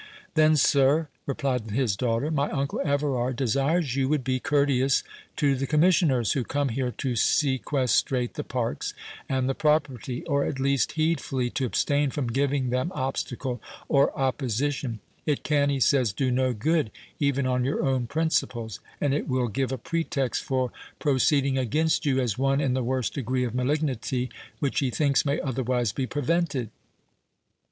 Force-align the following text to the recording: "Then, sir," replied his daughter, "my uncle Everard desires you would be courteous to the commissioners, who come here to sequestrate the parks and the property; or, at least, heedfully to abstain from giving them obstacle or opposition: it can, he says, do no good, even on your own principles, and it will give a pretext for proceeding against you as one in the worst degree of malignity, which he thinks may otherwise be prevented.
"Then, 0.33 0.55
sir," 0.55 1.09
replied 1.27 1.69
his 1.69 1.95
daughter, 1.95 2.31
"my 2.31 2.49
uncle 2.49 2.81
Everard 2.83 3.35
desires 3.35 3.95
you 3.95 4.09
would 4.09 4.23
be 4.23 4.39
courteous 4.39 5.03
to 5.35 5.53
the 5.55 5.67
commissioners, 5.67 6.31
who 6.31 6.43
come 6.43 6.69
here 6.69 6.89
to 6.93 7.15
sequestrate 7.15 8.33
the 8.33 8.43
parks 8.43 8.95
and 9.29 9.47
the 9.47 9.53
property; 9.53 10.23
or, 10.25 10.43
at 10.43 10.59
least, 10.59 10.93
heedfully 10.93 11.51
to 11.51 11.67
abstain 11.67 12.09
from 12.09 12.31
giving 12.31 12.71
them 12.71 12.91
obstacle 12.95 13.61
or 13.87 14.11
opposition: 14.17 15.01
it 15.27 15.43
can, 15.43 15.69
he 15.69 15.79
says, 15.79 16.13
do 16.13 16.31
no 16.31 16.51
good, 16.51 16.89
even 17.19 17.45
on 17.45 17.63
your 17.63 17.83
own 17.85 18.07
principles, 18.07 18.79
and 18.99 19.13
it 19.13 19.27
will 19.27 19.49
give 19.49 19.71
a 19.71 19.77
pretext 19.77 20.41
for 20.43 20.71
proceeding 20.97 21.59
against 21.59 22.07
you 22.07 22.19
as 22.19 22.39
one 22.39 22.59
in 22.59 22.73
the 22.73 22.81
worst 22.83 23.13
degree 23.13 23.43
of 23.43 23.53
malignity, 23.53 24.31
which 24.57 24.79
he 24.79 24.89
thinks 24.89 25.25
may 25.27 25.39
otherwise 25.41 25.91
be 25.91 26.07
prevented. 26.07 26.71